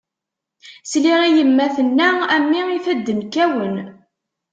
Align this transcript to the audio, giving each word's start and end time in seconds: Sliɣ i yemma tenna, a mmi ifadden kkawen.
Sliɣ 0.91 1.19
i 1.27 1.29
yemma 1.37 1.67
tenna, 1.75 2.09
a 2.33 2.35
mmi 2.43 2.61
ifadden 2.77 3.19
kkawen. 3.27 3.75